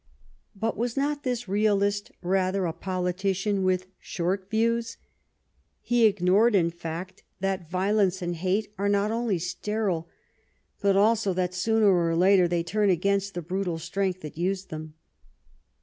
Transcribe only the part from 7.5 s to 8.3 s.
violence